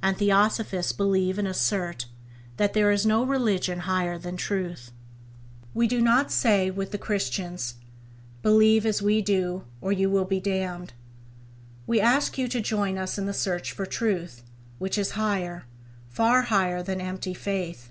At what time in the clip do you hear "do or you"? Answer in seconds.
9.20-10.08